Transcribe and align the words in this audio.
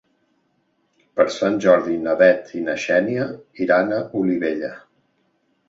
Per 1.19 1.25
Sant 1.35 1.59
Jordi 1.65 1.99
na 2.07 2.15
Bet 2.23 2.49
i 2.61 2.63
na 2.71 2.77
Xènia 2.87 3.29
iran 3.67 3.97
a 4.01 4.03
Olivella. 4.25 4.75